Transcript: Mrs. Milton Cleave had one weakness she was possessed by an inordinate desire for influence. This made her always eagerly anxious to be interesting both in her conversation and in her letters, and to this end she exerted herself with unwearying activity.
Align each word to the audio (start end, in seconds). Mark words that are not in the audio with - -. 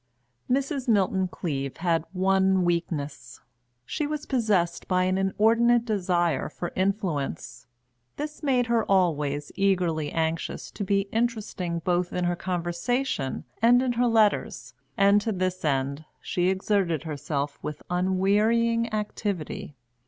Mrs. 0.49 0.87
Milton 0.87 1.27
Cleave 1.27 1.77
had 1.77 2.05
one 2.11 2.65
weakness 2.65 3.39
she 3.85 4.07
was 4.07 4.25
possessed 4.25 4.87
by 4.87 5.03
an 5.03 5.19
inordinate 5.19 5.85
desire 5.85 6.49
for 6.49 6.71
influence. 6.75 7.67
This 8.17 8.41
made 8.41 8.65
her 8.65 8.83
always 8.85 9.51
eagerly 9.53 10.11
anxious 10.11 10.71
to 10.71 10.83
be 10.83 11.01
interesting 11.11 11.83
both 11.85 12.13
in 12.13 12.23
her 12.23 12.35
conversation 12.35 13.43
and 13.61 13.83
in 13.83 13.91
her 13.93 14.07
letters, 14.07 14.73
and 14.97 15.21
to 15.21 15.31
this 15.31 15.63
end 15.63 16.05
she 16.19 16.49
exerted 16.49 17.03
herself 17.03 17.59
with 17.61 17.83
unwearying 17.87 18.91
activity. 18.91 19.75